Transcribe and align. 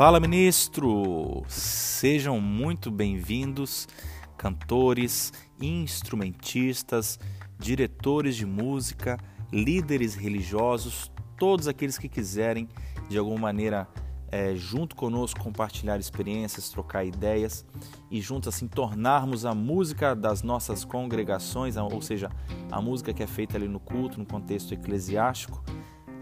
Fala, 0.00 0.18
ministro! 0.18 1.44
Sejam 1.46 2.40
muito 2.40 2.90
bem-vindos, 2.90 3.86
cantores, 4.34 5.30
instrumentistas, 5.60 7.18
diretores 7.58 8.34
de 8.34 8.46
música, 8.46 9.18
líderes 9.52 10.14
religiosos, 10.14 11.12
todos 11.36 11.68
aqueles 11.68 11.98
que 11.98 12.08
quiserem, 12.08 12.66
de 13.10 13.18
alguma 13.18 13.40
maneira, 13.40 13.86
é, 14.32 14.54
junto 14.56 14.96
conosco, 14.96 15.38
compartilhar 15.38 16.00
experiências, 16.00 16.70
trocar 16.70 17.04
ideias 17.04 17.66
e 18.10 18.22
juntos 18.22 18.48
assim 18.48 18.66
tornarmos 18.66 19.44
a 19.44 19.54
música 19.54 20.16
das 20.16 20.42
nossas 20.42 20.82
congregações, 20.82 21.76
ou 21.76 22.00
seja, 22.00 22.30
a 22.72 22.80
música 22.80 23.12
que 23.12 23.22
é 23.22 23.26
feita 23.26 23.58
ali 23.58 23.68
no 23.68 23.78
culto, 23.78 24.18
no 24.18 24.24
contexto 24.24 24.72
eclesiástico, 24.72 25.62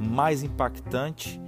mais 0.01 0.43
impactante 0.43 1.41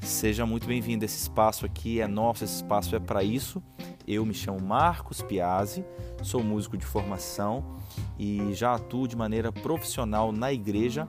Seja 0.00 0.46
muito 0.46 0.66
bem-vindo. 0.66 1.04
Esse 1.04 1.22
espaço 1.22 1.66
aqui 1.66 2.00
é 2.00 2.06
nosso, 2.06 2.44
esse 2.44 2.56
espaço 2.56 2.94
é 2.94 3.00
para 3.00 3.22
isso. 3.22 3.62
Eu 4.06 4.24
me 4.24 4.34
chamo 4.34 4.60
Marcos 4.60 5.20
Piazzi, 5.20 5.84
sou 6.22 6.42
músico 6.42 6.76
de 6.76 6.86
formação 6.86 7.76
e 8.18 8.52
já 8.54 8.74
atuo 8.74 9.08
de 9.08 9.16
maneira 9.16 9.50
profissional 9.50 10.30
na 10.30 10.52
igreja 10.52 11.08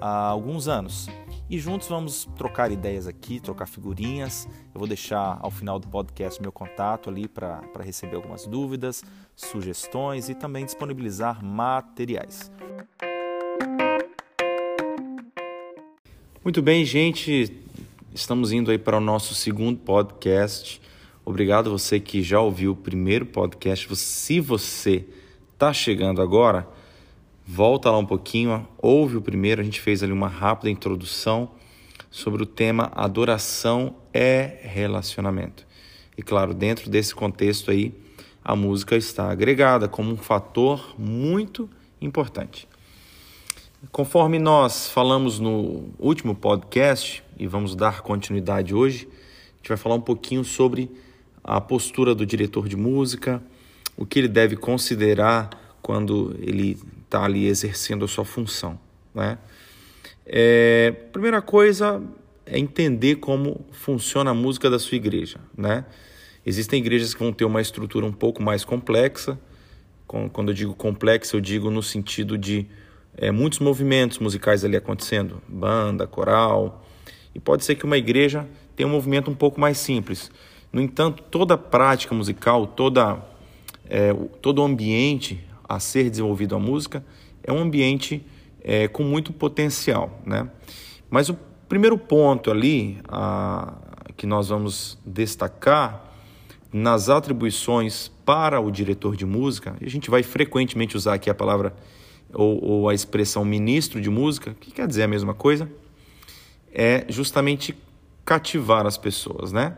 há 0.00 0.28
alguns 0.28 0.68
anos. 0.68 1.08
E 1.50 1.58
juntos 1.58 1.88
vamos 1.88 2.28
trocar 2.36 2.70
ideias 2.70 3.06
aqui, 3.06 3.40
trocar 3.40 3.66
figurinhas. 3.66 4.48
Eu 4.72 4.78
vou 4.78 4.86
deixar 4.86 5.38
ao 5.42 5.50
final 5.50 5.78
do 5.78 5.88
podcast 5.88 6.40
meu 6.40 6.52
contato 6.52 7.10
ali 7.10 7.26
para 7.26 7.60
receber 7.80 8.16
algumas 8.16 8.46
dúvidas, 8.46 9.02
sugestões 9.34 10.28
e 10.28 10.34
também 10.34 10.64
disponibilizar 10.64 11.44
materiais. 11.44 12.50
Muito 16.42 16.62
bem, 16.62 16.84
gente. 16.86 17.68
Estamos 18.12 18.50
indo 18.50 18.72
aí 18.72 18.78
para 18.78 18.96
o 18.96 19.00
nosso 19.00 19.36
segundo 19.36 19.78
podcast. 19.78 20.82
Obrigado 21.24 21.70
você 21.70 22.00
que 22.00 22.24
já 22.24 22.40
ouviu 22.40 22.72
o 22.72 22.76
primeiro 22.76 23.24
podcast. 23.24 23.86
Se 23.94 24.40
você 24.40 25.06
está 25.52 25.72
chegando 25.72 26.20
agora, 26.20 26.68
volta 27.46 27.88
lá 27.88 27.98
um 27.98 28.04
pouquinho, 28.04 28.66
ouve 28.78 29.16
o 29.16 29.22
primeiro. 29.22 29.60
A 29.60 29.64
gente 29.64 29.80
fez 29.80 30.02
ali 30.02 30.10
uma 30.10 30.26
rápida 30.26 30.68
introdução 30.68 31.52
sobre 32.10 32.42
o 32.42 32.46
tema 32.46 32.90
adoração 32.96 33.94
é 34.12 34.58
relacionamento. 34.60 35.64
E 36.18 36.22
claro, 36.22 36.52
dentro 36.52 36.90
desse 36.90 37.14
contexto 37.14 37.70
aí, 37.70 37.94
a 38.42 38.56
música 38.56 38.96
está 38.96 39.30
agregada 39.30 39.86
como 39.86 40.10
um 40.10 40.16
fator 40.16 40.96
muito 40.98 41.70
importante. 42.00 42.66
Conforme 43.88 44.38
nós 44.38 44.90
falamos 44.90 45.40
no 45.40 45.88
último 45.98 46.34
podcast, 46.34 47.24
e 47.38 47.46
vamos 47.46 47.74
dar 47.74 48.02
continuidade 48.02 48.74
hoje, 48.74 49.08
a 49.08 49.56
gente 49.56 49.68
vai 49.68 49.76
falar 49.78 49.94
um 49.94 50.00
pouquinho 50.02 50.44
sobre 50.44 50.90
a 51.42 51.58
postura 51.62 52.14
do 52.14 52.26
diretor 52.26 52.68
de 52.68 52.76
música, 52.76 53.42
o 53.96 54.04
que 54.04 54.18
ele 54.18 54.28
deve 54.28 54.54
considerar 54.54 55.48
quando 55.80 56.36
ele 56.40 56.78
está 57.02 57.24
ali 57.24 57.46
exercendo 57.46 58.04
a 58.04 58.08
sua 58.08 58.24
função. 58.24 58.78
Né? 59.14 59.38
É, 60.26 60.90
primeira 61.10 61.40
coisa 61.40 62.02
é 62.44 62.58
entender 62.58 63.16
como 63.16 63.64
funciona 63.72 64.30
a 64.30 64.34
música 64.34 64.68
da 64.68 64.78
sua 64.78 64.96
igreja. 64.96 65.40
Né? 65.56 65.86
Existem 66.44 66.80
igrejas 66.80 67.14
que 67.14 67.20
vão 67.20 67.32
ter 67.32 67.46
uma 67.46 67.62
estrutura 67.62 68.04
um 68.04 68.12
pouco 68.12 68.42
mais 68.42 68.62
complexa. 68.62 69.40
Quando 70.06 70.50
eu 70.50 70.54
digo 70.54 70.74
complexa, 70.74 71.34
eu 71.34 71.40
digo 71.40 71.70
no 71.70 71.82
sentido 71.82 72.36
de 72.36 72.66
é, 73.16 73.30
muitos 73.30 73.58
movimentos 73.58 74.18
musicais 74.18 74.64
ali 74.64 74.76
acontecendo, 74.76 75.42
banda, 75.48 76.06
coral, 76.06 76.84
e 77.34 77.40
pode 77.40 77.64
ser 77.64 77.74
que 77.74 77.84
uma 77.84 77.96
igreja 77.96 78.46
tenha 78.74 78.88
um 78.88 78.92
movimento 78.92 79.30
um 79.30 79.34
pouco 79.34 79.60
mais 79.60 79.78
simples. 79.78 80.30
No 80.72 80.80
entanto, 80.80 81.22
toda 81.24 81.58
prática 81.58 82.14
musical, 82.14 82.66
toda, 82.66 83.18
é, 83.88 84.12
todo 84.40 84.60
o 84.60 84.64
ambiente 84.64 85.44
a 85.68 85.78
ser 85.78 86.10
desenvolvido 86.10 86.54
a 86.54 86.58
música 86.58 87.04
é 87.42 87.52
um 87.52 87.58
ambiente 87.58 88.24
é, 88.62 88.88
com 88.88 89.02
muito 89.02 89.32
potencial, 89.32 90.20
né? 90.24 90.48
Mas 91.08 91.28
o 91.28 91.38
primeiro 91.68 91.98
ponto 91.98 92.50
ali 92.50 92.98
a, 93.08 93.74
que 94.16 94.26
nós 94.26 94.48
vamos 94.48 94.98
destacar 95.04 96.04
nas 96.72 97.08
atribuições 97.08 98.10
para 98.24 98.60
o 98.60 98.70
diretor 98.70 99.16
de 99.16 99.26
música, 99.26 99.76
a 99.80 99.88
gente 99.88 100.08
vai 100.08 100.22
frequentemente 100.22 100.96
usar 100.96 101.14
aqui 101.14 101.28
a 101.28 101.34
palavra 101.34 101.74
ou, 102.32 102.62
ou 102.64 102.88
a 102.88 102.94
expressão 102.94 103.44
ministro 103.44 104.00
de 104.00 104.10
música, 104.10 104.54
que 104.60 104.70
quer 104.70 104.86
dizer 104.86 105.04
a 105.04 105.08
mesma 105.08 105.34
coisa, 105.34 105.70
é 106.72 107.04
justamente 107.08 107.76
cativar 108.24 108.86
as 108.86 108.96
pessoas, 108.96 109.52
né? 109.52 109.76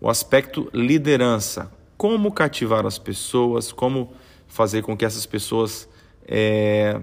O 0.00 0.08
aspecto 0.08 0.68
liderança, 0.72 1.72
como 1.96 2.30
cativar 2.30 2.86
as 2.86 2.98
pessoas, 2.98 3.72
como 3.72 4.12
fazer 4.46 4.82
com 4.82 4.96
que 4.96 5.04
essas 5.04 5.26
pessoas 5.26 5.88
é, 6.26 7.00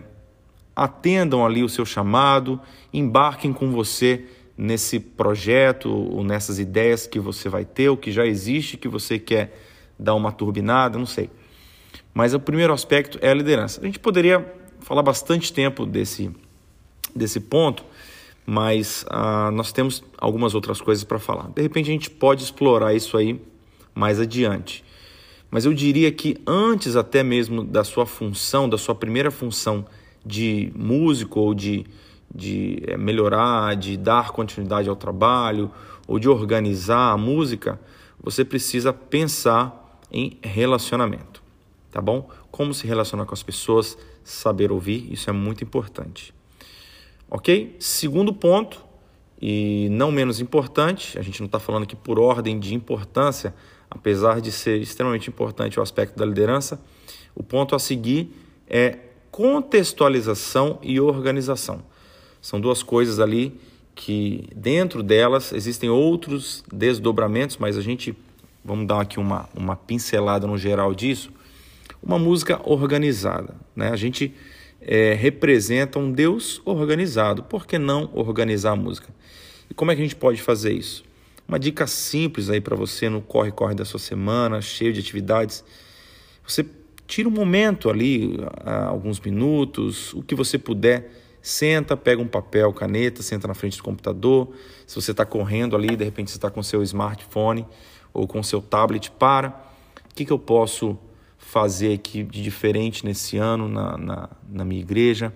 atendam 0.75 1.45
ali 1.45 1.63
o 1.63 1.69
seu 1.69 1.85
chamado, 1.85 2.59
embarquem 2.93 3.51
com 3.51 3.71
você 3.71 4.25
nesse 4.57 4.99
projeto 4.99 5.89
ou 5.91 6.23
nessas 6.23 6.59
ideias 6.59 7.05
que 7.05 7.19
você 7.19 7.49
vai 7.49 7.65
ter, 7.65 7.89
ou 7.89 7.97
que 7.97 8.11
já 8.11 8.25
existe, 8.25 8.77
que 8.77 8.87
você 8.87 9.19
quer 9.19 9.59
dar 9.99 10.15
uma 10.15 10.31
turbinada, 10.31 10.97
não 10.97 11.05
sei. 11.05 11.29
Mas 12.13 12.33
o 12.33 12.39
primeiro 12.39 12.71
aspecto 12.71 13.19
é 13.21 13.29
a 13.29 13.33
liderança. 13.33 13.81
A 13.81 13.85
gente 13.85 13.99
poderia 13.99 14.45
falar 14.85 15.01
bastante 15.01 15.51
tempo 15.51 15.83
desse, 15.83 16.29
desse 17.15 17.39
ponto, 17.39 17.83
mas 18.45 19.03
ah, 19.09 19.49
nós 19.51 19.71
temos 19.71 20.03
algumas 20.15 20.53
outras 20.53 20.79
coisas 20.79 21.03
para 21.03 21.17
falar. 21.17 21.49
De 21.55 21.61
repente 21.63 21.89
a 21.89 21.91
gente 21.91 22.07
pode 22.07 22.43
explorar 22.43 22.93
isso 22.93 23.17
aí 23.17 23.41
mais 23.95 24.19
adiante. 24.19 24.85
Mas 25.49 25.65
eu 25.65 25.73
diria 25.73 26.11
que 26.11 26.37
antes 26.45 26.95
até 26.95 27.23
mesmo 27.23 27.63
da 27.63 27.83
sua 27.83 28.05
função, 28.05 28.69
da 28.69 28.77
sua 28.77 28.93
primeira 28.93 29.31
função 29.31 29.87
de 30.23 30.71
músico 30.75 31.39
ou 31.39 31.55
de, 31.55 31.83
de 32.33 32.83
eh, 32.85 32.95
melhorar, 32.95 33.75
de 33.75 33.97
dar 33.97 34.29
continuidade 34.33 34.87
ao 34.87 34.95
trabalho 34.95 35.71
ou 36.07 36.19
de 36.19 36.29
organizar 36.29 37.11
a 37.11 37.17
música, 37.17 37.81
você 38.21 38.45
precisa 38.45 38.93
pensar 38.93 39.99
em 40.11 40.37
relacionamento, 40.43 41.41
tá 41.91 41.99
bom? 41.99 42.29
Como 42.55 42.73
se 42.73 42.87
relacionar 42.87 43.25
com 43.25 43.33
as 43.33 43.43
pessoas, 43.43 43.97
saber 44.23 44.71
ouvir, 44.71 45.11
isso 45.11 45.29
é 45.29 45.33
muito 45.33 45.61
importante. 45.61 46.33
Ok? 47.29 47.75
Segundo 47.81 48.33
ponto, 48.33 48.81
e 49.41 49.89
não 49.91 50.09
menos 50.09 50.39
importante, 50.39 51.19
a 51.19 51.21
gente 51.21 51.41
não 51.41 51.47
está 51.47 51.59
falando 51.59 51.83
aqui 51.83 51.97
por 51.97 52.17
ordem 52.17 52.57
de 52.57 52.73
importância, 52.73 53.53
apesar 53.91 54.39
de 54.39 54.53
ser 54.53 54.79
extremamente 54.79 55.29
importante 55.29 55.77
o 55.77 55.83
aspecto 55.83 56.17
da 56.17 56.25
liderança, 56.25 56.81
o 57.35 57.43
ponto 57.43 57.75
a 57.75 57.79
seguir 57.79 58.33
é 58.69 58.99
contextualização 59.31 60.79
e 60.81 60.97
organização. 60.97 61.83
São 62.41 62.57
duas 62.57 62.81
coisas 62.81 63.19
ali 63.19 63.59
que 63.93 64.47
dentro 64.55 65.03
delas 65.03 65.51
existem 65.51 65.89
outros 65.89 66.63
desdobramentos, 66.71 67.57
mas 67.57 67.77
a 67.77 67.81
gente 67.81 68.15
vamos 68.63 68.87
dar 68.87 69.01
aqui 69.01 69.19
uma, 69.19 69.49
uma 69.53 69.75
pincelada 69.75 70.47
no 70.47 70.57
geral 70.57 70.95
disso 70.95 71.35
uma 72.01 72.19
música 72.19 72.59
organizada. 72.63 73.55
Né? 73.75 73.89
A 73.89 73.95
gente 73.95 74.33
é, 74.81 75.13
representa 75.13 75.97
um 75.97 76.11
Deus 76.11 76.61
organizado. 76.63 77.43
Por 77.43 77.65
que 77.65 77.77
não 77.77 78.09
organizar 78.13 78.71
a 78.71 78.75
música? 78.75 79.09
E 79.69 79.73
como 79.73 79.91
é 79.91 79.95
que 79.95 80.01
a 80.01 80.05
gente 80.05 80.15
pode 80.15 80.41
fazer 80.41 80.73
isso? 80.73 81.03
Uma 81.47 81.59
dica 81.59 81.85
simples 81.87 82.49
aí 82.49 82.61
para 82.61 82.75
você 82.75 83.09
no 83.09 83.21
corre-corre 83.21 83.75
da 83.75 83.85
sua 83.85 83.99
semana, 83.99 84.61
cheio 84.61 84.93
de 84.93 84.99
atividades. 84.99 85.63
Você 86.45 86.65
tira 87.07 87.27
um 87.29 87.31
momento 87.31 87.89
ali, 87.89 88.37
alguns 88.87 89.19
minutos, 89.19 90.13
o 90.13 90.21
que 90.21 90.35
você 90.35 90.57
puder. 90.57 91.11
Senta, 91.41 91.95
pega 91.95 92.19
um 92.19 92.27
papel, 92.27 92.73
caneta, 92.73 93.21
senta 93.21 93.47
na 93.47 93.53
frente 93.53 93.77
do 93.77 93.83
computador. 93.83 94.49
Se 94.87 94.95
você 94.95 95.11
está 95.11 95.23
correndo 95.23 95.75
ali, 95.75 95.95
de 95.95 96.03
repente 96.03 96.31
você 96.31 96.37
está 96.37 96.49
com 96.49 96.63
seu 96.63 96.81
smartphone 96.81 97.67
ou 98.11 98.27
com 98.27 98.41
seu 98.41 98.61
tablet, 98.61 99.11
para. 99.11 99.49
O 100.09 100.15
que, 100.15 100.25
que 100.25 100.31
eu 100.31 100.39
posso 100.39 100.97
fazer 101.45 101.93
aqui 101.93 102.23
de 102.23 102.41
diferente 102.41 103.05
nesse 103.05 103.37
ano 103.37 103.69
na, 103.69 103.97
na, 103.97 104.29
na 104.49 104.65
minha 104.65 104.81
igreja, 104.81 105.31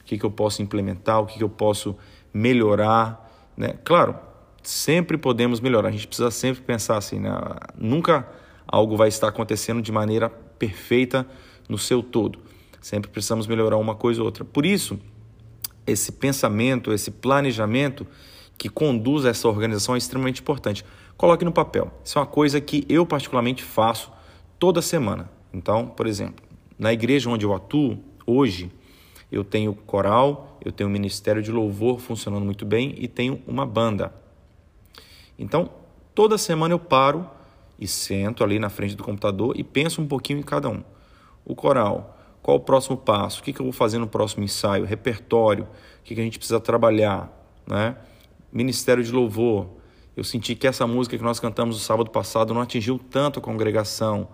o 0.00 0.04
que, 0.04 0.18
que 0.18 0.24
eu 0.24 0.30
posso 0.30 0.62
implementar, 0.62 1.20
o 1.20 1.26
que, 1.26 1.38
que 1.38 1.42
eu 1.42 1.48
posso 1.48 1.96
melhorar. 2.32 3.50
Né? 3.56 3.74
Claro, 3.82 4.14
sempre 4.62 5.16
podemos 5.16 5.60
melhorar, 5.60 5.88
a 5.88 5.90
gente 5.90 6.06
precisa 6.06 6.30
sempre 6.30 6.62
pensar 6.62 6.98
assim, 6.98 7.18
né? 7.18 7.30
nunca 7.76 8.28
algo 8.66 8.94
vai 8.94 9.08
estar 9.08 9.26
acontecendo 9.28 9.80
de 9.80 9.90
maneira 9.90 10.28
perfeita 10.28 11.26
no 11.66 11.78
seu 11.78 12.02
todo. 12.02 12.38
Sempre 12.80 13.10
precisamos 13.10 13.46
melhorar 13.46 13.78
uma 13.78 13.94
coisa 13.94 14.20
ou 14.20 14.26
outra. 14.26 14.44
Por 14.44 14.66
isso, 14.66 15.00
esse 15.86 16.12
pensamento, 16.12 16.92
esse 16.92 17.10
planejamento 17.10 18.06
que 18.58 18.68
conduz 18.68 19.24
essa 19.24 19.48
organização 19.48 19.94
é 19.94 19.98
extremamente 19.98 20.42
importante. 20.42 20.84
Coloque 21.16 21.44
no 21.44 21.52
papel. 21.52 21.90
Isso 22.04 22.18
é 22.18 22.20
uma 22.20 22.26
coisa 22.26 22.60
que 22.60 22.84
eu 22.86 23.06
particularmente 23.06 23.62
faço 23.62 24.12
toda 24.58 24.82
semana. 24.82 25.33
Então, 25.54 25.86
por 25.86 26.08
exemplo, 26.08 26.44
na 26.76 26.92
igreja 26.92 27.30
onde 27.30 27.46
eu 27.46 27.54
atuo, 27.54 27.96
hoje, 28.26 28.72
eu 29.30 29.44
tenho 29.44 29.72
coral, 29.72 30.58
eu 30.64 30.72
tenho 30.72 30.90
ministério 30.90 31.40
de 31.40 31.52
louvor 31.52 32.00
funcionando 32.00 32.44
muito 32.44 32.66
bem 32.66 32.92
e 32.98 33.06
tenho 33.06 33.40
uma 33.46 33.64
banda. 33.64 34.12
Então, 35.38 35.70
toda 36.12 36.36
semana 36.36 36.74
eu 36.74 36.78
paro 36.78 37.30
e 37.78 37.86
sento 37.86 38.42
ali 38.42 38.58
na 38.58 38.68
frente 38.68 38.96
do 38.96 39.04
computador 39.04 39.54
e 39.56 39.62
penso 39.62 40.02
um 40.02 40.08
pouquinho 40.08 40.40
em 40.40 40.42
cada 40.42 40.68
um. 40.68 40.82
O 41.44 41.54
coral, 41.54 42.18
qual 42.42 42.56
o 42.56 42.60
próximo 42.60 42.96
passo? 42.96 43.40
O 43.40 43.44
que, 43.44 43.52
que 43.52 43.60
eu 43.60 43.64
vou 43.64 43.72
fazer 43.72 43.98
no 43.98 44.08
próximo 44.08 44.42
ensaio? 44.42 44.84
Repertório, 44.84 45.64
o 45.64 46.04
que, 46.04 46.16
que 46.16 46.20
a 46.20 46.24
gente 46.24 46.38
precisa 46.38 46.58
trabalhar? 46.58 47.32
Né? 47.64 47.96
Ministério 48.52 49.04
de 49.04 49.12
Louvor. 49.12 49.68
Eu 50.16 50.24
senti 50.24 50.54
que 50.56 50.66
essa 50.66 50.86
música 50.86 51.16
que 51.16 51.24
nós 51.24 51.38
cantamos 51.38 51.76
no 51.76 51.82
sábado 51.82 52.10
passado 52.10 52.52
não 52.52 52.60
atingiu 52.60 52.98
tanto 52.98 53.38
a 53.38 53.42
congregação 53.42 54.28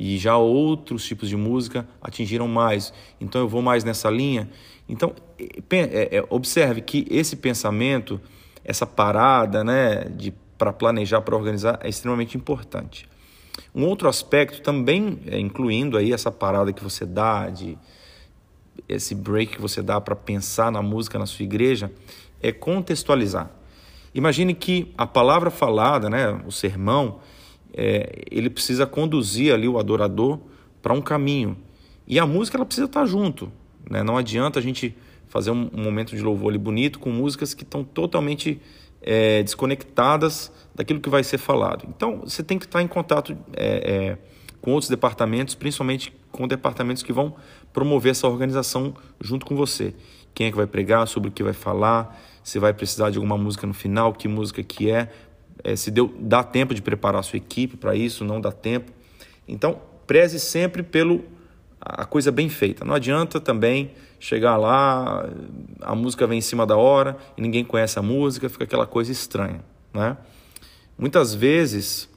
e 0.00 0.16
já 0.16 0.34
outros 0.34 1.04
tipos 1.04 1.28
de 1.28 1.36
música 1.36 1.86
atingiram 2.00 2.48
mais. 2.48 2.90
Então 3.20 3.38
eu 3.38 3.46
vou 3.46 3.60
mais 3.60 3.84
nessa 3.84 4.08
linha. 4.08 4.48
Então 4.88 5.14
é, 5.38 6.16
é, 6.16 6.24
observe 6.30 6.80
que 6.80 7.06
esse 7.10 7.36
pensamento, 7.36 8.18
essa 8.64 8.86
parada, 8.86 9.62
né, 9.62 10.04
de 10.04 10.32
para 10.56 10.72
planejar, 10.72 11.20
para 11.20 11.36
organizar 11.36 11.78
é 11.82 11.88
extremamente 11.90 12.34
importante. 12.34 13.06
Um 13.74 13.84
outro 13.84 14.08
aspecto 14.08 14.62
também, 14.62 15.20
é, 15.26 15.38
incluindo 15.38 15.98
aí 15.98 16.14
essa 16.14 16.32
parada 16.32 16.72
que 16.72 16.82
você 16.82 17.04
dá 17.04 17.50
de 17.50 17.76
esse 18.88 19.14
break 19.14 19.56
que 19.56 19.60
você 19.60 19.82
dá 19.82 20.00
para 20.00 20.16
pensar 20.16 20.72
na 20.72 20.80
música 20.80 21.18
na 21.18 21.26
sua 21.26 21.42
igreja, 21.42 21.92
é 22.42 22.50
contextualizar. 22.50 23.50
Imagine 24.14 24.54
que 24.54 24.94
a 24.96 25.06
palavra 25.06 25.50
falada, 25.50 26.08
né, 26.08 26.40
o 26.46 26.50
sermão, 26.50 27.20
é, 27.74 28.24
ele 28.30 28.50
precisa 28.50 28.86
conduzir 28.86 29.52
ali 29.52 29.68
o 29.68 29.78
adorador 29.78 30.38
para 30.82 30.92
um 30.92 31.00
caminho. 31.00 31.56
E 32.06 32.18
a 32.18 32.26
música 32.26 32.56
ela 32.56 32.64
precisa 32.64 32.86
estar 32.86 33.06
junto. 33.06 33.52
Né? 33.88 34.02
Não 34.02 34.16
adianta 34.16 34.58
a 34.58 34.62
gente 34.62 34.96
fazer 35.28 35.50
um, 35.50 35.70
um 35.72 35.82
momento 35.82 36.16
de 36.16 36.22
louvor 36.22 36.50
ali 36.50 36.58
bonito 36.58 36.98
com 36.98 37.10
músicas 37.10 37.54
que 37.54 37.62
estão 37.62 37.84
totalmente 37.84 38.60
é, 39.00 39.42
desconectadas 39.42 40.52
daquilo 40.74 41.00
que 41.00 41.08
vai 41.08 41.22
ser 41.22 41.38
falado. 41.38 41.86
Então 41.88 42.20
você 42.20 42.42
tem 42.42 42.58
que 42.58 42.64
estar 42.64 42.82
em 42.82 42.88
contato 42.88 43.36
é, 43.56 44.16
é 44.16 44.30
com 44.60 44.72
outros 44.72 44.90
departamentos, 44.90 45.54
principalmente 45.54 46.12
com 46.30 46.46
departamentos 46.46 47.02
que 47.02 47.12
vão 47.12 47.34
promover 47.72 48.10
essa 48.10 48.28
organização 48.28 48.94
junto 49.20 49.46
com 49.46 49.56
você. 49.56 49.94
Quem 50.34 50.48
é 50.48 50.50
que 50.50 50.56
vai 50.56 50.66
pregar, 50.66 51.06
sobre 51.08 51.30
o 51.30 51.32
que 51.32 51.42
vai 51.42 51.52
falar, 51.52 52.20
se 52.42 52.58
vai 52.58 52.72
precisar 52.72 53.10
de 53.10 53.16
alguma 53.16 53.36
música 53.38 53.66
no 53.66 53.74
final, 53.74 54.12
que 54.12 54.28
música 54.28 54.62
que 54.62 54.90
é, 54.90 55.10
é 55.62 55.76
se 55.76 55.90
deu, 55.90 56.12
dá 56.18 56.42
tempo 56.42 56.74
de 56.74 56.82
preparar 56.82 57.20
a 57.20 57.22
sua 57.22 57.36
equipe 57.36 57.76
para 57.76 57.94
isso, 57.94 58.24
não 58.24 58.40
dá 58.40 58.52
tempo. 58.52 58.92
Então, 59.46 59.80
preze 60.06 60.38
sempre 60.40 60.82
pelo 60.82 61.24
a 61.80 62.04
coisa 62.04 62.30
bem 62.30 62.48
feita. 62.48 62.84
Não 62.84 62.94
adianta 62.94 63.40
também 63.40 63.92
chegar 64.18 64.56
lá, 64.56 65.26
a 65.80 65.94
música 65.94 66.26
vem 66.26 66.38
em 66.38 66.42
cima 66.42 66.66
da 66.66 66.76
hora 66.76 67.16
e 67.36 67.40
ninguém 67.40 67.64
conhece 67.64 67.98
a 67.98 68.02
música, 68.02 68.48
fica 68.50 68.64
aquela 68.64 68.86
coisa 68.86 69.10
estranha, 69.10 69.64
né? 69.94 70.16
Muitas 70.98 71.34
vezes 71.34 72.08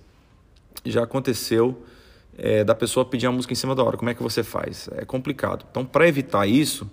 já 0.86 1.04
aconteceu 1.04 1.86
é, 2.38 2.64
da 2.64 2.76
pessoa 2.76 3.06
pedir 3.06 3.28
a 3.28 3.32
música 3.32 3.54
em 3.54 3.56
cima 3.56 3.74
da 3.74 3.84
hora. 3.84 3.96
Como 3.96 4.10
é 4.10 4.14
que 4.14 4.22
você 4.22 4.44
faz? 4.44 4.90
É 4.98 5.06
complicado. 5.06 5.66
Então, 5.72 5.86
para 5.86 6.06
evitar 6.08 6.46
isso, 6.46 6.90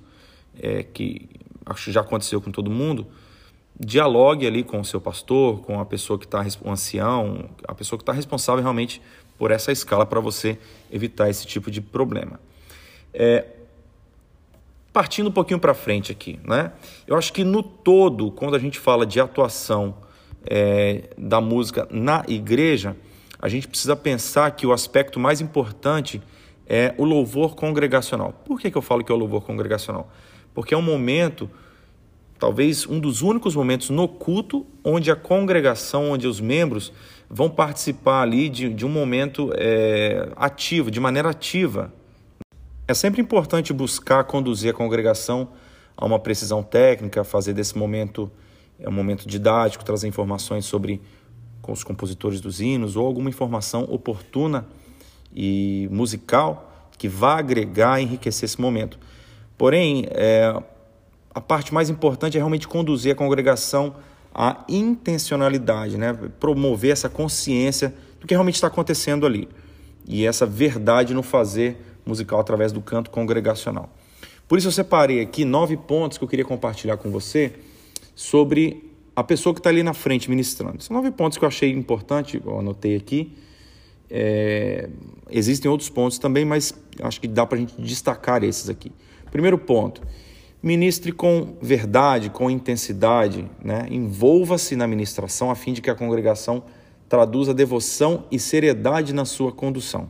é, 0.56 0.84
que 0.84 1.28
acho 1.66 1.86
que 1.86 1.92
já 1.92 2.00
aconteceu 2.00 2.40
com 2.40 2.52
todo 2.52 2.70
mundo, 2.70 3.06
dialogue 3.82 4.46
ali 4.46 4.62
com 4.62 4.78
o 4.78 4.84
seu 4.84 5.00
pastor, 5.00 5.62
com 5.62 5.80
a 5.80 5.86
pessoa 5.86 6.18
que 6.18 6.26
está, 6.26 6.44
o 6.62 6.70
ancião, 6.70 7.48
a 7.66 7.74
pessoa 7.74 7.98
que 7.98 8.02
está 8.02 8.12
responsável 8.12 8.62
realmente 8.62 9.00
por 9.38 9.50
essa 9.50 9.72
escala 9.72 10.04
para 10.04 10.20
você 10.20 10.58
evitar 10.92 11.30
esse 11.30 11.46
tipo 11.46 11.70
de 11.70 11.80
problema. 11.80 12.38
É, 13.14 13.46
partindo 14.92 15.28
um 15.28 15.32
pouquinho 15.32 15.58
para 15.58 15.72
frente 15.72 16.12
aqui, 16.12 16.38
né? 16.44 16.72
Eu 17.06 17.16
acho 17.16 17.32
que 17.32 17.42
no 17.42 17.62
todo, 17.62 18.30
quando 18.30 18.54
a 18.54 18.58
gente 18.58 18.78
fala 18.78 19.06
de 19.06 19.18
atuação 19.18 19.94
é, 20.44 21.08
da 21.16 21.40
música 21.40 21.88
na 21.90 22.22
igreja, 22.28 22.94
a 23.40 23.48
gente 23.48 23.66
precisa 23.66 23.96
pensar 23.96 24.50
que 24.50 24.66
o 24.66 24.72
aspecto 24.72 25.18
mais 25.18 25.40
importante 25.40 26.20
é 26.66 26.94
o 26.98 27.04
louvor 27.04 27.56
congregacional. 27.56 28.32
Por 28.44 28.60
que, 28.60 28.70
que 28.70 28.76
eu 28.76 28.82
falo 28.82 29.02
que 29.02 29.10
é 29.10 29.14
o 29.14 29.18
louvor 29.18 29.42
congregacional? 29.42 30.12
Porque 30.52 30.74
é 30.74 30.76
um 30.76 30.82
momento, 30.82 31.48
talvez 32.40 32.86
um 32.86 32.98
dos 32.98 33.20
únicos 33.20 33.54
momentos 33.54 33.90
no 33.90 34.08
culto, 34.08 34.66
onde 34.82 35.10
a 35.10 35.16
congregação, 35.16 36.12
onde 36.12 36.26
os 36.26 36.40
membros 36.40 36.90
vão 37.28 37.50
participar 37.50 38.22
ali 38.22 38.48
de, 38.48 38.72
de 38.72 38.86
um 38.86 38.88
momento 38.88 39.52
é, 39.54 40.32
ativo, 40.34 40.90
de 40.90 40.98
maneira 40.98 41.28
ativa. 41.28 41.92
É 42.88 42.94
sempre 42.94 43.20
importante 43.20 43.72
buscar 43.72 44.24
conduzir 44.24 44.70
a 44.70 44.74
congregação 44.74 45.50
a 45.96 46.04
uma 46.06 46.18
precisão 46.18 46.62
técnica, 46.62 47.22
fazer 47.22 47.52
desse 47.52 47.76
momento 47.76 48.32
é 48.78 48.88
um 48.88 48.92
momento 48.92 49.28
didático, 49.28 49.84
trazer 49.84 50.08
informações 50.08 50.64
sobre 50.64 51.02
com 51.60 51.72
os 51.72 51.84
compositores 51.84 52.40
dos 52.40 52.60
hinos 52.60 52.96
ou 52.96 53.06
alguma 53.06 53.28
informação 53.28 53.84
oportuna 53.84 54.66
e 55.34 55.86
musical 55.92 56.88
que 56.96 57.06
vá 57.06 57.38
agregar 57.38 58.00
e 58.00 58.04
enriquecer 58.04 58.46
esse 58.46 58.58
momento. 58.58 58.98
Porém, 59.58 60.06
é, 60.10 60.54
a 61.34 61.40
parte 61.40 61.72
mais 61.72 61.88
importante 61.88 62.36
é 62.36 62.40
realmente 62.40 62.66
conduzir 62.66 63.12
a 63.12 63.14
congregação 63.14 63.94
à 64.34 64.64
intencionalidade, 64.68 65.96
né? 65.96 66.12
promover 66.38 66.92
essa 66.92 67.08
consciência 67.08 67.94
do 68.20 68.26
que 68.26 68.34
realmente 68.34 68.56
está 68.56 68.66
acontecendo 68.66 69.26
ali 69.26 69.48
e 70.06 70.26
essa 70.26 70.44
verdade 70.44 71.14
no 71.14 71.22
fazer 71.22 71.76
musical 72.04 72.40
através 72.40 72.72
do 72.72 72.80
canto 72.80 73.10
congregacional. 73.10 73.90
Por 74.48 74.58
isso 74.58 74.68
eu 74.68 74.72
separei 74.72 75.20
aqui 75.20 75.44
nove 75.44 75.76
pontos 75.76 76.18
que 76.18 76.24
eu 76.24 76.28
queria 76.28 76.44
compartilhar 76.44 76.96
com 76.96 77.10
você 77.10 77.52
sobre 78.14 78.90
a 79.14 79.22
pessoa 79.22 79.54
que 79.54 79.60
está 79.60 79.70
ali 79.70 79.82
na 79.82 79.94
frente 79.94 80.28
ministrando. 80.28 80.82
São 80.82 80.96
nove 80.96 81.10
pontos 81.10 81.38
que 81.38 81.44
eu 81.44 81.48
achei 81.48 81.70
importante, 81.70 82.42
eu 82.44 82.58
anotei 82.58 82.96
aqui. 82.96 83.36
É, 84.10 84.88
existem 85.30 85.70
outros 85.70 85.88
pontos 85.88 86.18
também, 86.18 86.44
mas 86.44 86.74
acho 87.00 87.20
que 87.20 87.28
dá 87.28 87.46
para 87.46 87.58
a 87.58 87.60
gente 87.60 87.80
destacar 87.80 88.42
esses 88.42 88.68
aqui. 88.68 88.90
Primeiro 89.30 89.56
ponto: 89.56 90.02
ministre 90.62 91.12
com 91.12 91.56
verdade, 91.60 92.28
com 92.28 92.50
intensidade, 92.50 93.48
né? 93.62 93.86
envolva-se 93.90 94.76
na 94.76 94.86
ministração 94.86 95.50
a 95.50 95.54
fim 95.54 95.72
de 95.72 95.80
que 95.80 95.90
a 95.90 95.94
congregação 95.94 96.62
traduza 97.08 97.54
devoção 97.54 98.24
e 98.30 98.38
seriedade 98.38 99.12
na 99.12 99.24
sua 99.24 99.50
condução. 99.50 100.08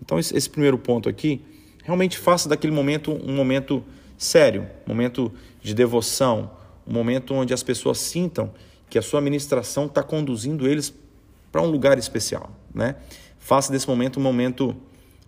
Então, 0.00 0.18
esse, 0.18 0.48
primeiro 0.48 0.78
ponto 0.78 1.08
aqui, 1.08 1.42
realmente 1.84 2.18
faça 2.18 2.48
daquele 2.48 2.72
momento 2.72 3.12
um 3.12 3.34
momento 3.34 3.84
sério, 4.16 4.66
um 4.86 4.90
momento 4.90 5.32
de 5.62 5.74
devoção, 5.74 6.50
um 6.86 6.92
momento 6.92 7.34
onde 7.34 7.52
as 7.52 7.62
pessoas 7.62 7.98
sintam 7.98 8.50
que 8.88 8.98
a 8.98 9.02
sua 9.02 9.20
administração 9.20 9.86
está 9.86 10.02
conduzindo 10.02 10.66
eles 10.66 10.94
para 11.52 11.62
um 11.62 11.70
lugar 11.70 11.98
especial. 11.98 12.50
Né? 12.74 12.96
Faça 13.38 13.70
desse 13.70 13.86
momento 13.86 14.18
um 14.18 14.22
momento 14.22 14.74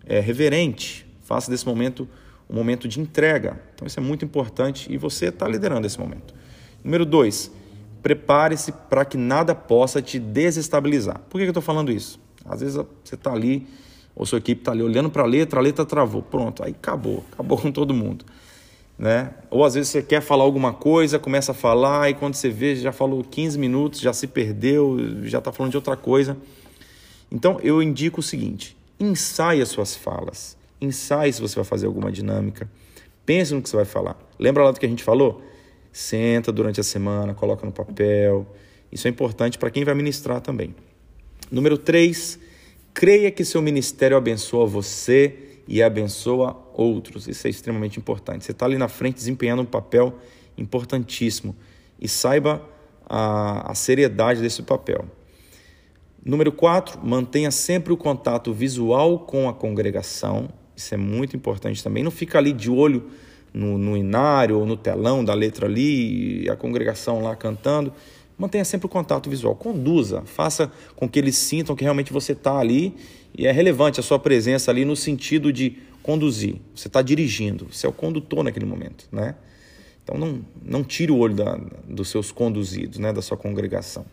é, 0.05 0.19
reverente, 0.19 1.05
faça 1.21 1.49
desse 1.51 1.65
momento 1.65 2.07
momento 2.51 2.87
de 2.87 2.99
entrega. 2.99 3.59
Então 3.73 3.87
isso 3.87 3.99
é 3.99 4.03
muito 4.03 4.25
importante 4.25 4.91
e 4.91 4.97
você 4.97 5.27
está 5.27 5.47
liderando 5.47 5.87
esse 5.87 5.99
momento. 5.99 6.33
Número 6.83 7.05
dois, 7.05 7.51
prepare-se 8.03 8.71
para 8.71 9.05
que 9.05 9.17
nada 9.17 9.55
possa 9.55 10.01
te 10.01 10.19
desestabilizar. 10.19 11.19
Por 11.29 11.37
que 11.37 11.45
eu 11.45 11.49
estou 11.49 11.63
falando 11.63 11.91
isso? 11.91 12.19
Às 12.45 12.61
vezes 12.61 12.75
você 13.03 13.15
está 13.15 13.31
ali, 13.31 13.67
ou 14.15 14.25
sua 14.25 14.39
equipe 14.39 14.61
está 14.61 14.71
ali 14.71 14.81
olhando 14.81 15.09
para 15.09 15.23
a 15.23 15.27
letra, 15.27 15.59
a 15.59 15.63
letra 15.63 15.85
travou. 15.85 16.21
Pronto, 16.21 16.63
aí 16.63 16.71
acabou, 16.71 17.23
acabou 17.31 17.57
com 17.57 17.71
todo 17.71 17.93
mundo 17.93 18.25
né? 19.01 19.31
Ou 19.49 19.65
às 19.65 19.73
vezes 19.73 19.89
você 19.89 20.03
quer 20.03 20.21
falar 20.21 20.43
alguma 20.43 20.71
coisa, 20.71 21.17
começa 21.17 21.53
a 21.53 21.55
falar 21.55 22.11
e 22.11 22.13
quando 22.13 22.35
você 22.35 22.49
vê 22.49 22.75
já 22.75 22.91
falou 22.91 23.23
15 23.23 23.57
minutos, 23.57 23.99
já 23.99 24.13
se 24.13 24.27
perdeu, 24.27 24.95
já 25.23 25.39
está 25.39 25.51
falando 25.51 25.71
de 25.71 25.77
outra 25.77 25.97
coisa. 25.97 26.37
Então 27.31 27.59
eu 27.63 27.81
indico 27.81 28.19
o 28.19 28.23
seguinte: 28.23 28.77
ensaie 28.99 29.59
as 29.59 29.69
suas 29.69 29.95
falas, 29.95 30.55
ensaie 30.81 31.31
se 31.31 31.39
você 31.39 31.55
vai 31.55 31.63
fazer 31.63 31.85
alguma 31.85 32.11
dinâmica, 32.11 32.69
pense 33.25 33.53
no 33.53 33.61
que 33.61 33.69
você 33.69 33.75
vai 33.75 33.85
falar. 33.85 34.17
Lembra 34.39 34.63
lá 34.63 34.71
do 34.71 34.79
que 34.79 34.85
a 34.85 34.89
gente 34.89 35.03
falou? 35.03 35.41
Senta 35.91 36.51
durante 36.51 36.79
a 36.79 36.83
semana, 36.83 37.33
coloca 37.33 37.65
no 37.65 37.71
papel. 37.71 38.47
Isso 38.91 39.07
é 39.07 39.09
importante 39.09 39.57
para 39.57 39.69
quem 39.69 39.83
vai 39.83 39.93
ministrar 39.93 40.41
também. 40.41 40.75
Número 41.51 41.77
3, 41.77 42.39
creia 42.93 43.29
que 43.29 43.45
seu 43.45 43.61
ministério 43.61 44.17
abençoa 44.17 44.65
você 44.65 45.61
e 45.67 45.81
abençoa 45.81 46.57
outros. 46.73 47.27
Isso 47.27 47.47
é 47.47 47.49
extremamente 47.49 47.99
importante. 47.99 48.43
Você 48.43 48.51
está 48.51 48.65
ali 48.65 48.77
na 48.77 48.87
frente 48.87 49.15
desempenhando 49.15 49.61
um 49.61 49.65
papel 49.65 50.17
importantíssimo 50.57 51.55
e 51.99 52.07
saiba 52.07 52.61
a, 53.05 53.71
a 53.71 53.75
seriedade 53.75 54.41
desse 54.41 54.63
papel. 54.63 55.05
Número 56.23 56.51
4, 56.51 56.99
mantenha 57.03 57.51
sempre 57.51 57.91
o 57.91 57.97
contato 57.97 58.53
visual 58.53 59.19
com 59.19 59.49
a 59.49 59.53
congregação. 59.53 60.49
Isso 60.81 60.95
é 60.95 60.97
muito 60.97 61.35
importante 61.35 61.83
também. 61.83 62.03
Não 62.03 62.11
fica 62.11 62.39
ali 62.39 62.51
de 62.51 62.69
olho 62.69 63.03
no, 63.53 63.77
no 63.77 63.95
inário 63.95 64.57
ou 64.57 64.65
no 64.65 64.75
telão 64.75 65.23
da 65.23 65.33
letra 65.33 65.67
ali, 65.67 66.49
a 66.49 66.55
congregação 66.55 67.21
lá 67.21 67.35
cantando. 67.35 67.93
Mantenha 68.37 68.65
sempre 68.65 68.87
o 68.87 68.89
contato 68.89 69.29
visual. 69.29 69.55
Conduza, 69.55 70.23
faça 70.25 70.71
com 70.95 71.07
que 71.07 71.19
eles 71.19 71.37
sintam 71.37 71.75
que 71.75 71.83
realmente 71.83 72.11
você 72.11 72.31
está 72.31 72.57
ali 72.57 72.95
e 73.37 73.45
é 73.45 73.51
relevante 73.51 73.99
a 73.99 74.03
sua 74.03 74.17
presença 74.17 74.71
ali 74.71 74.83
no 74.83 74.95
sentido 74.95 75.53
de 75.53 75.77
conduzir. 76.01 76.55
Você 76.75 76.87
está 76.87 77.03
dirigindo, 77.03 77.67
você 77.71 77.85
é 77.85 77.89
o 77.89 77.93
condutor 77.93 78.43
naquele 78.43 78.65
momento, 78.65 79.07
né? 79.11 79.35
Então 80.03 80.17
não, 80.17 80.41
não 80.63 80.83
tire 80.83 81.11
o 81.11 81.17
olho 81.17 81.35
da, 81.35 81.59
dos 81.87 82.09
seus 82.09 82.31
conduzidos, 82.31 82.97
né, 82.97 83.13
da 83.13 83.21
sua 83.21 83.37
congregação. 83.37 84.03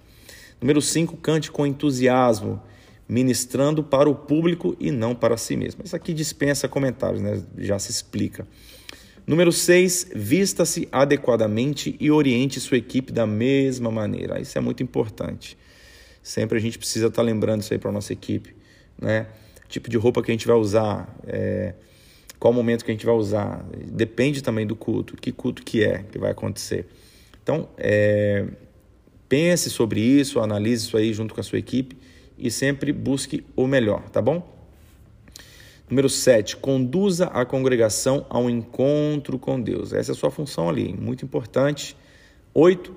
Número 0.61 0.83
5, 0.83 1.17
cante 1.17 1.51
com 1.51 1.67
entusiasmo, 1.67 2.61
ministrando 3.09 3.83
para 3.83 4.09
o 4.09 4.15
público 4.15 4.77
e 4.79 4.91
não 4.91 5.15
para 5.15 5.37
si 5.39 5.57
mesmo. 5.57 5.83
Isso 5.83 5.97
aqui 5.97 6.13
dispensa 6.13 6.69
comentários, 6.69 7.23
né? 7.23 7.43
já 7.57 7.79
se 7.79 7.91
explica. 7.91 8.47
Número 9.27 9.51
6, 9.51 10.11
vista-se 10.15 10.89
adequadamente 10.93 11.97
e 11.99 12.11
oriente 12.11 12.61
sua 12.61 12.77
equipe 12.77 13.13
da 13.13 13.27
mesma 13.27 13.91
maneira. 13.91 14.41
Isso 14.41 14.57
é 14.59 14.61
muito 14.61 14.83
importante. 14.83 15.57
Sempre 16.23 16.59
a 16.59 16.61
gente 16.61 16.79
precisa 16.79 17.07
estar 17.07 17.23
lembrando 17.23 17.63
isso 17.63 17.73
aí 17.73 17.79
para 17.79 17.91
a 17.91 17.93
nossa 17.93 18.13
equipe. 18.13 18.55
Né? 19.01 19.27
Tipo 19.69 19.89
de 19.89 19.97
roupa 19.97 20.23
que 20.23 20.31
a 20.31 20.35
gente 20.35 20.47
vai 20.47 20.57
usar, 20.57 21.15
é, 21.27 21.75
qual 22.39 22.53
momento 22.53 22.85
que 22.85 22.91
a 22.91 22.95
gente 22.95 23.07
vai 23.07 23.15
usar. 23.15 23.65
Depende 23.91 24.43
também 24.43 24.67
do 24.67 24.77
culto, 24.77 25.17
que 25.17 25.33
culto 25.33 25.63
que 25.63 25.83
é 25.83 26.05
que 26.11 26.19
vai 26.19 26.31
acontecer. 26.31 26.87
Então, 27.43 27.69
é, 27.79 28.47
pense 29.29 29.71
sobre 29.71 30.01
isso, 30.01 30.41
analise 30.41 30.87
isso 30.87 30.97
aí 30.97 31.13
junto 31.13 31.35
com 31.35 31.41
a 31.41 31.45
sua 31.45 31.59
equipe 31.59 31.97
e 32.39 32.51
sempre 32.51 32.93
busque 32.93 33.45
o 33.57 33.67
melhor, 33.67 34.09
tá 34.11 34.23
bom? 34.23 34.57
Número 35.89 36.09
7, 36.09 36.59
conduza 36.59 37.27
a 37.27 37.45
congregação 37.47 38.27
ao 38.29 38.51
encontro 38.51 39.39
com 39.39 39.61
Deus. 39.61 39.93
Essa 39.93 40.13
é 40.13 40.15
a 40.15 40.17
sua 40.17 40.31
função 40.31 40.69
ali, 40.69 40.95
muito 40.95 41.25
importante. 41.25 41.97
8, 42.53 42.95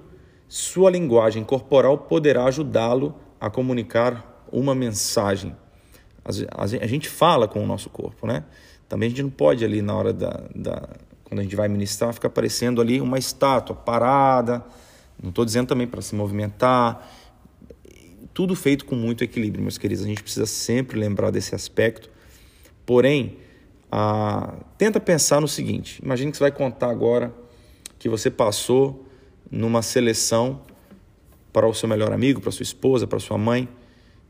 sua 0.47 0.91
linguagem 0.91 1.43
corporal 1.43 1.97
poderá 1.97 2.45
ajudá-lo 2.45 3.15
a 3.39 3.49
comunicar 3.49 4.45
uma 4.51 4.75
mensagem. 4.75 5.55
A 6.51 6.87
gente 6.87 7.07
fala 7.07 7.47
com 7.47 7.63
o 7.63 7.65
nosso 7.65 7.89
corpo, 7.89 8.27
né? 8.27 8.43
Também 8.89 9.07
a 9.07 9.09
gente 9.09 9.23
não 9.23 9.29
pode 9.29 9.63
ali 9.63 9.81
na 9.81 9.95
hora 9.95 10.11
da, 10.11 10.43
da 10.53 10.89
quando 11.23 11.39
a 11.39 11.43
gente 11.43 11.55
vai 11.55 11.69
ministrar, 11.69 12.13
ficar 12.13 12.29
parecendo 12.29 12.81
ali 12.81 12.99
uma 12.99 13.17
estátua 13.17 13.73
parada. 13.73 14.61
Não 15.23 15.29
estou 15.29 15.45
dizendo 15.45 15.67
também 15.67 15.87
para 15.87 16.01
se 16.01 16.13
movimentar. 16.13 17.09
Tudo 18.41 18.55
feito 18.55 18.85
com 18.85 18.95
muito 18.95 19.23
equilíbrio, 19.23 19.61
meus 19.61 19.77
queridos. 19.77 20.03
A 20.03 20.07
gente 20.07 20.23
precisa 20.23 20.47
sempre 20.47 20.99
lembrar 20.99 21.29
desse 21.29 21.53
aspecto. 21.53 22.09
Porém, 22.87 23.37
a... 23.91 24.55
tenta 24.79 24.99
pensar 24.99 25.39
no 25.39 25.47
seguinte: 25.47 26.01
imagine 26.03 26.31
que 26.31 26.37
você 26.39 26.45
vai 26.45 26.51
contar 26.51 26.89
agora 26.89 27.31
que 27.99 28.09
você 28.09 28.31
passou 28.31 29.05
numa 29.51 29.83
seleção 29.83 30.59
para 31.53 31.67
o 31.67 31.73
seu 31.75 31.87
melhor 31.87 32.11
amigo, 32.11 32.41
para 32.41 32.51
sua 32.51 32.63
esposa, 32.63 33.05
para 33.05 33.19
sua 33.19 33.37
mãe. 33.37 33.69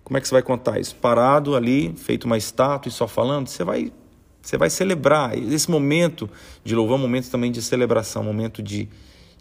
Como 0.03 0.18
é 0.18 0.20
que 0.20 0.27
você 0.27 0.36
vai 0.36 0.44
contar 0.44 0.77
isso? 0.77 0.94
Parado 0.98 1.56
ali, 1.56 1.94
feito 1.96 2.25
uma 2.25 2.38
estátua 2.38 2.89
e 2.89 2.91
só 2.91 3.08
falando? 3.08 3.48
Você 3.48 3.63
vai 3.63 3.94
você 4.41 4.58
vai 4.58 4.70
celebrar. 4.70 5.38
Esse 5.38 5.72
momento 5.72 6.30
de 6.65 6.75
louvor 6.75 6.98
é 6.98 7.00
um 7.00 7.01
momento 7.01 7.32
também 7.32 7.50
de 7.50 7.62
celebração, 7.62 8.24
um 8.24 8.25
momento 8.25 8.62
de, 8.62 8.89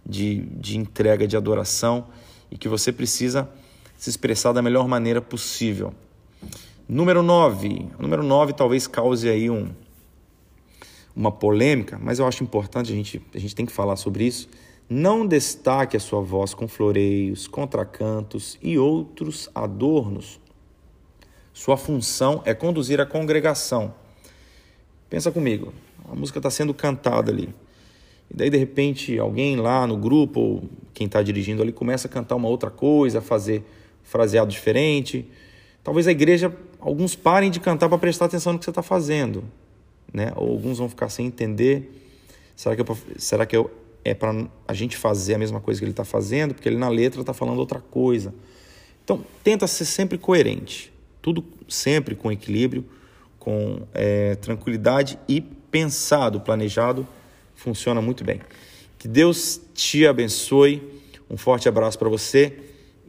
de, 0.06 0.42
de 0.42 0.78
entrega, 0.78 1.26
de 1.26 1.36
adoração 1.36 2.06
e 2.52 2.56
que 2.56 2.68
você 2.68 2.92
precisa 2.92 3.50
se 4.00 4.08
expressar 4.08 4.52
da 4.52 4.62
melhor 4.62 4.88
maneira 4.88 5.20
possível. 5.20 5.92
Número 6.88 7.22
9. 7.22 7.90
O 7.98 8.02
número 8.02 8.22
9 8.22 8.54
talvez 8.54 8.86
cause 8.86 9.28
aí 9.28 9.50
um, 9.50 9.68
uma 11.14 11.30
polêmica, 11.30 12.00
mas 12.02 12.18
eu 12.18 12.26
acho 12.26 12.42
importante, 12.42 12.90
a 12.90 12.96
gente, 12.96 13.22
a 13.34 13.38
gente 13.38 13.54
tem 13.54 13.66
que 13.66 13.72
falar 13.72 13.96
sobre 13.96 14.24
isso. 14.24 14.48
Não 14.88 15.26
destaque 15.26 15.96
a 15.96 16.00
sua 16.00 16.22
voz 16.22 16.54
com 16.54 16.66
floreios, 16.66 17.46
contracantos 17.46 18.58
e 18.62 18.78
outros 18.78 19.50
adornos. 19.54 20.40
Sua 21.52 21.76
função 21.76 22.42
é 22.44 22.54
conduzir 22.54 23.00
a 23.00 23.06
congregação 23.06 23.94
Pensa 25.10 25.32
comigo, 25.32 25.74
a 26.08 26.14
música 26.14 26.38
está 26.38 26.48
sendo 26.48 26.72
cantada 26.72 27.32
ali. 27.32 27.52
E 28.30 28.36
daí, 28.36 28.48
de 28.48 28.56
repente, 28.56 29.18
alguém 29.18 29.56
lá 29.56 29.84
no 29.84 29.96
grupo, 29.96 30.38
ou 30.38 30.62
quem 30.94 31.08
está 31.08 31.20
dirigindo 31.20 31.60
ali, 31.60 31.72
começa 31.72 32.06
a 32.06 32.10
cantar 32.10 32.36
uma 32.36 32.48
outra 32.48 32.70
coisa, 32.70 33.18
a 33.18 33.20
fazer 33.20 33.64
fraseado 34.10 34.50
diferente. 34.50 35.26
Talvez 35.82 36.06
a 36.06 36.10
igreja, 36.10 36.54
alguns 36.78 37.14
parem 37.14 37.50
de 37.50 37.60
cantar 37.60 37.88
para 37.88 37.96
prestar 37.96 38.26
atenção 38.26 38.52
no 38.52 38.58
que 38.58 38.64
você 38.64 38.70
está 38.70 38.82
fazendo. 38.82 39.44
Né? 40.12 40.32
Ou 40.36 40.50
alguns 40.50 40.78
vão 40.78 40.88
ficar 40.88 41.08
sem 41.08 41.26
entender. 41.26 41.90
Será 42.54 42.74
que, 42.76 42.82
eu, 42.82 42.98
será 43.16 43.46
que 43.46 43.56
eu, 43.56 43.70
é 44.04 44.12
para 44.12 44.46
a 44.66 44.74
gente 44.74 44.96
fazer 44.96 45.34
a 45.34 45.38
mesma 45.38 45.60
coisa 45.60 45.80
que 45.80 45.84
ele 45.84 45.92
está 45.92 46.04
fazendo? 46.04 46.54
Porque 46.54 46.68
ele 46.68 46.76
na 46.76 46.88
letra 46.88 47.20
está 47.20 47.32
falando 47.32 47.58
outra 47.58 47.80
coisa. 47.80 48.34
Então, 49.04 49.24
tenta 49.42 49.66
ser 49.66 49.84
sempre 49.84 50.18
coerente. 50.18 50.92
Tudo 51.22 51.44
sempre 51.68 52.14
com 52.14 52.30
equilíbrio 52.30 52.84
com 53.40 53.80
é, 53.94 54.36
tranquilidade 54.36 55.18
e 55.26 55.40
pensado, 55.40 56.40
planejado, 56.40 57.08
funciona 57.54 58.00
muito 58.00 58.22
bem. 58.22 58.40
Que 58.98 59.08
Deus 59.08 59.60
te 59.74 60.06
abençoe. 60.06 61.00
Um 61.28 61.36
forte 61.36 61.68
abraço 61.68 61.98
para 61.98 62.08
você. 62.08 62.52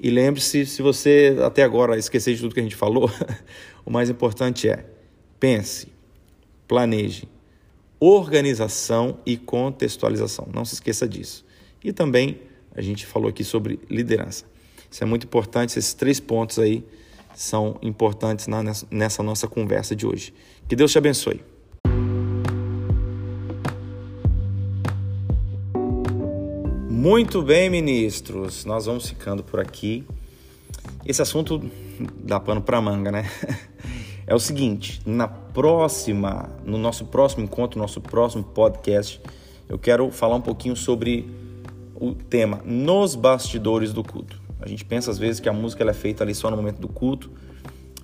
E 0.04 0.10
lembre-se, 0.10 0.66
se 0.66 0.82
você 0.82 1.38
até 1.46 1.62
agora 1.62 1.96
esqueceu 1.96 2.34
de 2.34 2.42
tudo 2.42 2.56
que 2.56 2.60
a 2.60 2.64
gente 2.64 2.76
falou, 2.76 3.08
o 3.86 3.92
mais 3.92 4.10
importante 4.10 4.68
é 4.68 4.84
pense, 5.40 5.90
planeje, 6.68 7.30
organização 8.00 9.20
e 9.24 9.38
contextualização. 9.38 10.50
Não 10.52 10.66
se 10.66 10.74
esqueça 10.74 11.08
disso. 11.08 11.46
E 11.84 11.94
também 11.94 12.42
a 12.74 12.82
gente 12.82 13.06
falou 13.06 13.30
aqui 13.30 13.44
sobre 13.44 13.80
liderança. 13.88 14.46
Isso 14.90 15.04
é 15.04 15.06
muito 15.06 15.28
importante, 15.28 15.78
esses 15.78 15.94
três 15.94 16.20
pontos 16.20 16.58
aí 16.58 16.84
são 17.36 17.78
importantes 17.80 18.48
na, 18.48 18.64
nessa 18.90 19.22
nossa 19.22 19.48
conversa 19.48 19.96
de 19.96 20.08
hoje. 20.08 20.34
Que 20.68 20.76
Deus 20.76 20.92
te 20.92 20.98
abençoe. 20.98 21.42
Muito 27.02 27.42
bem, 27.42 27.68
ministros, 27.68 28.64
nós 28.64 28.86
vamos 28.86 29.10
ficando 29.10 29.44
por 29.44 29.60
aqui. 29.60 30.06
Esse 31.04 31.20
assunto 31.20 31.60
dá 32.24 32.40
pano 32.40 32.62
para 32.62 32.80
manga, 32.80 33.12
né? 33.12 33.28
É 34.28 34.36
o 34.36 34.40
seguinte, 34.40 35.02
na 35.04 35.28
próxima, 35.28 36.48
no 36.64 36.78
nosso 36.78 37.06
próximo 37.06 37.44
encontro, 37.44 37.80
nosso 37.80 38.00
próximo 38.00 38.44
podcast, 38.44 39.20
eu 39.68 39.80
quero 39.80 40.12
falar 40.12 40.36
um 40.36 40.42
pouquinho 40.42 40.76
sobre 40.76 41.28
o 41.96 42.14
tema 42.14 42.62
nos 42.64 43.16
bastidores 43.16 43.92
do 43.92 44.04
culto. 44.04 44.40
A 44.62 44.68
gente 44.68 44.86
pensa 44.86 45.10
às 45.10 45.18
vezes 45.18 45.40
que 45.40 45.50
a 45.50 45.54
música 45.54 45.84
é 45.84 45.94
feita 45.94 46.24
ali 46.24 46.36
só 46.36 46.52
no 46.52 46.56
momento 46.56 46.80
do 46.80 46.88
culto, 46.88 47.32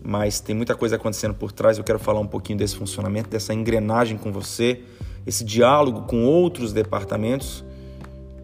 mas 0.03 0.39
tem 0.39 0.55
muita 0.55 0.73
coisa 0.75 0.95
acontecendo 0.95 1.35
por 1.35 1.51
trás. 1.51 1.77
Eu 1.77 1.83
quero 1.83 1.99
falar 1.99 2.19
um 2.19 2.27
pouquinho 2.27 2.57
desse 2.57 2.75
funcionamento, 2.75 3.29
dessa 3.29 3.53
engrenagem 3.53 4.17
com 4.17 4.31
você, 4.31 4.81
esse 5.25 5.45
diálogo 5.45 6.07
com 6.07 6.25
outros 6.25 6.73
departamentos 6.73 7.63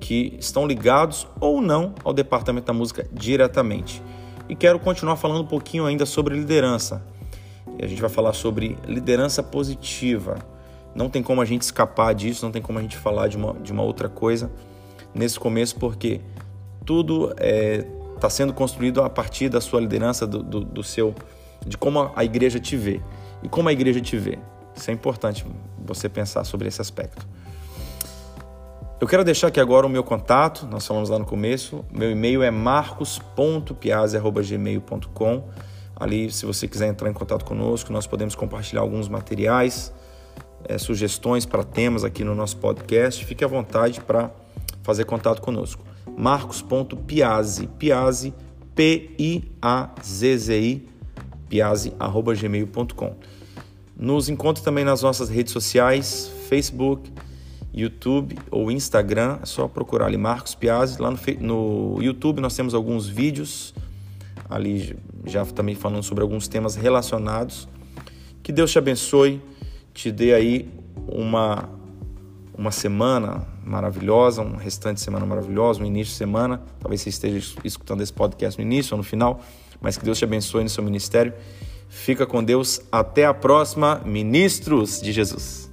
que 0.03 0.35
estão 0.37 0.67
ligados 0.67 1.25
ou 1.39 1.61
não 1.61 1.95
ao 2.03 2.11
departamento 2.13 2.67
da 2.67 2.73
música 2.73 3.07
diretamente. 3.13 4.03
E 4.49 4.55
quero 4.55 4.77
continuar 4.77 5.15
falando 5.15 5.43
um 5.43 5.47
pouquinho 5.47 5.85
ainda 5.85 6.05
sobre 6.05 6.35
liderança. 6.35 7.01
E 7.79 7.85
a 7.85 7.87
gente 7.87 8.01
vai 8.01 8.09
falar 8.09 8.33
sobre 8.33 8.77
liderança 8.85 9.41
positiva. 9.41 10.39
Não 10.93 11.09
tem 11.09 11.23
como 11.23 11.41
a 11.41 11.45
gente 11.45 11.61
escapar 11.61 12.13
disso, 12.13 12.43
não 12.43 12.51
tem 12.51 12.61
como 12.61 12.79
a 12.79 12.81
gente 12.81 12.97
falar 12.97 13.29
de 13.29 13.37
uma, 13.37 13.53
de 13.53 13.71
uma 13.71 13.81
outra 13.81 14.09
coisa 14.09 14.51
nesse 15.15 15.39
começo, 15.39 15.77
porque 15.77 16.19
tudo 16.85 17.29
está 17.29 17.45
é, 17.45 17.87
tá 18.19 18.29
sendo 18.29 18.51
construído 18.51 19.01
a 19.01 19.09
partir 19.09 19.47
da 19.47 19.61
sua 19.61 19.79
liderança, 19.79 20.27
do, 20.27 20.43
do, 20.43 20.59
do 20.65 20.83
seu, 20.83 21.15
de 21.65 21.77
como 21.77 22.11
a 22.13 22.25
igreja 22.25 22.59
te 22.59 22.75
vê. 22.75 22.99
E 23.41 23.47
como 23.47 23.69
a 23.69 23.71
igreja 23.71 24.01
te 24.01 24.17
vê. 24.17 24.37
Isso 24.75 24.91
é 24.91 24.93
importante 24.93 25.45
você 25.79 26.09
pensar 26.09 26.43
sobre 26.43 26.67
esse 26.67 26.81
aspecto. 26.81 27.25
Eu 28.99 29.07
quero 29.07 29.23
deixar 29.23 29.47
aqui 29.47 29.59
agora 29.59 29.85
o 29.85 29.89
meu 29.89 30.03
contato, 30.03 30.65
nós 30.67 30.87
falamos 30.87 31.09
lá 31.09 31.19
no 31.19 31.25
começo. 31.25 31.83
Meu 31.91 32.09
e-mail 32.11 32.43
é 32.43 32.51
marcos.piazzi.gmail.com. 32.51 35.43
Ali, 35.95 36.31
se 36.31 36.45
você 36.45 36.67
quiser 36.67 36.87
entrar 36.87 37.09
em 37.09 37.13
contato 37.13 37.43
conosco, 37.43 37.91
nós 37.91 38.07
podemos 38.07 38.35
compartilhar 38.35 38.81
alguns 38.81 39.09
materiais, 39.09 39.93
é, 40.63 40.77
sugestões 40.77 41.45
para 41.45 41.63
temas 41.63 42.03
aqui 42.03 42.23
no 42.23 42.33
nosso 42.33 42.57
podcast. 42.57 43.23
Fique 43.25 43.43
à 43.43 43.47
vontade 43.47 44.01
para 44.01 44.31
fazer 44.83 45.05
contato 45.05 45.41
conosco 45.41 45.83
marcos.piazzi, 46.17 47.67
piazzi, 47.79 48.33
P-I-A-Z-Z-I, 48.75 50.87
piazzi, 51.49 51.93
arroba 51.99 52.33
gmail.com. 52.33 53.15
Nos 53.95 54.29
encontre 54.29 54.63
também 54.63 54.83
nas 54.83 55.03
nossas 55.03 55.29
redes 55.29 55.53
sociais, 55.53 56.31
Facebook, 56.49 57.13
YouTube 57.73 58.37
ou 58.51 58.71
Instagram, 58.71 59.39
é 59.41 59.45
só 59.45 59.67
procurar 59.67 60.05
ali 60.05 60.17
Marcos 60.17 60.53
Piazzi. 60.53 61.01
Lá 61.01 61.09
no, 61.09 61.17
no 61.39 62.01
YouTube 62.01 62.39
nós 62.39 62.55
temos 62.55 62.73
alguns 62.73 63.07
vídeos, 63.07 63.73
ali 64.49 64.95
já 65.25 65.45
também 65.45 65.75
falando 65.75 66.03
sobre 66.03 66.21
alguns 66.21 66.47
temas 66.47 66.75
relacionados. 66.75 67.67
Que 68.43 68.51
Deus 68.51 68.71
te 68.71 68.77
abençoe, 68.77 69.41
te 69.93 70.11
dê 70.11 70.33
aí 70.33 70.69
uma 71.07 71.69
uma 72.55 72.71
semana 72.71 73.47
maravilhosa, 73.65 74.41
um 74.41 74.55
restante 74.55 74.97
de 74.97 75.01
semana 75.01 75.25
maravilhosa, 75.25 75.81
um 75.81 75.85
início 75.85 76.11
de 76.11 76.17
semana. 76.17 76.61
Talvez 76.79 77.01
você 77.01 77.09
esteja 77.09 77.55
escutando 77.63 78.01
esse 78.01 78.13
podcast 78.13 78.59
no 78.59 78.65
início 78.65 78.93
ou 78.93 78.97
no 78.97 79.03
final, 79.03 79.41
mas 79.81 79.97
que 79.97 80.05
Deus 80.05 80.17
te 80.17 80.23
abençoe 80.23 80.63
no 80.63 80.69
seu 80.69 80.83
ministério. 80.83 81.33
Fica 81.89 82.25
com 82.25 82.43
Deus. 82.43 82.81
Até 82.91 83.25
a 83.25 83.33
próxima, 83.33 84.01
ministros 84.05 85.01
de 85.01 85.11
Jesus. 85.11 85.72